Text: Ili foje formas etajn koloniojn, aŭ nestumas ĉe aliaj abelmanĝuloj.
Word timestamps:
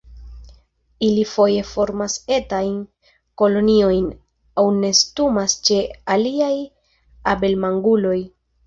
Ili 1.07 1.25
foje 1.31 1.59
formas 1.71 2.15
etajn 2.37 2.73
koloniojn, 3.43 4.09
aŭ 4.63 4.67
nestumas 4.81 5.59
ĉe 5.71 5.81
aliaj 6.17 6.53
abelmanĝuloj. 7.37 8.21